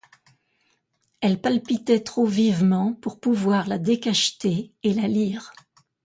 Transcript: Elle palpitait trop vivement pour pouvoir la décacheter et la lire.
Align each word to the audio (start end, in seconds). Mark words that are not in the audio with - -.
Elle 1.19 1.39
palpitait 1.41 1.99
trop 1.99 2.25
vivement 2.25 2.95
pour 2.95 3.19
pouvoir 3.19 3.67
la 3.67 3.77
décacheter 3.77 4.73
et 4.81 4.95
la 4.95 5.07
lire. 5.07 5.53